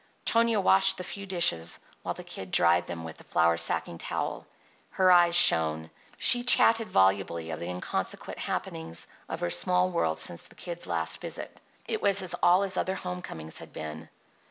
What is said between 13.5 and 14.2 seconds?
had been.